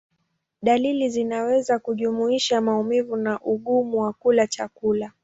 [0.61, 5.11] Dalili zinaweza kujumuisha maumivu na ugumu wa kula chakula.